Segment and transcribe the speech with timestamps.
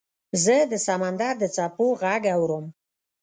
[0.43, 2.65] زه د سمندر د څپو غږ اورم.